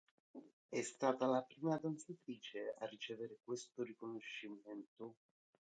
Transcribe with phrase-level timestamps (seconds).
[0.67, 5.17] È stata la prima danzatrice a ricevere questo riconoscimento.